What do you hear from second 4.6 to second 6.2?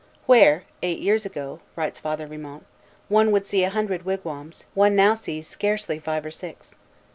one now sees scarcely